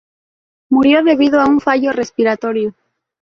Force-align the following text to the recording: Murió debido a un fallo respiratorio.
Murió 0.71 1.03
debido 1.03 1.39
a 1.39 1.45
un 1.45 1.61
fallo 1.61 1.91
respiratorio. 1.93 2.73